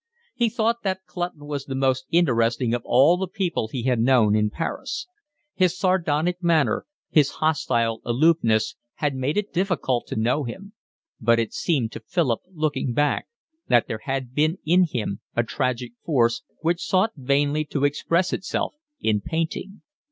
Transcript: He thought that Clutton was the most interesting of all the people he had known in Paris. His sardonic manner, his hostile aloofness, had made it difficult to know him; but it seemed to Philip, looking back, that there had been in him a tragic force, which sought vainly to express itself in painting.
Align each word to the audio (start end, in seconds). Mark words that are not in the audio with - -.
He 0.33 0.49
thought 0.49 0.81
that 0.81 1.05
Clutton 1.05 1.45
was 1.45 1.65
the 1.65 1.75
most 1.75 2.07
interesting 2.09 2.73
of 2.73 2.81
all 2.83 3.17
the 3.17 3.27
people 3.27 3.67
he 3.67 3.83
had 3.83 3.99
known 3.99 4.35
in 4.35 4.49
Paris. 4.49 5.05
His 5.53 5.77
sardonic 5.77 6.41
manner, 6.41 6.87
his 7.11 7.33
hostile 7.33 8.01
aloofness, 8.03 8.75
had 8.95 9.13
made 9.13 9.37
it 9.37 9.53
difficult 9.53 10.07
to 10.07 10.15
know 10.15 10.43
him; 10.43 10.73
but 11.19 11.37
it 11.37 11.53
seemed 11.53 11.91
to 11.91 11.99
Philip, 11.99 12.41
looking 12.51 12.93
back, 12.93 13.27
that 13.67 13.85
there 13.87 14.01
had 14.01 14.33
been 14.33 14.57
in 14.65 14.87
him 14.89 15.19
a 15.35 15.43
tragic 15.43 15.91
force, 16.03 16.41
which 16.61 16.81
sought 16.81 17.11
vainly 17.15 17.63
to 17.65 17.85
express 17.85 18.33
itself 18.33 18.73
in 19.01 19.21
painting. 19.21 19.83